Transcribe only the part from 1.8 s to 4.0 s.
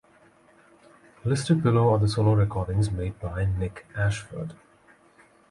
are solo recordings made by Nick